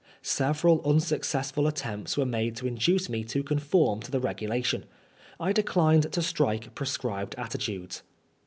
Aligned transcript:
Several 0.23 0.81
unsuccessful 0.83 1.67
attempts 1.67 2.17
were 2.17 2.25
made 2.25 2.55
to 2.55 2.65
induce 2.65 3.07
me 3.07 3.23
to 3.25 3.43
conform 3.43 3.99
to 3.99 4.09
the 4.09 4.19
regulation. 4.19 4.85
I 5.39 5.53
declined 5.53 6.11
to 6.13 6.23
strike 6.23 6.73
prescribed 6.73 7.35
attitudes. 7.37 8.01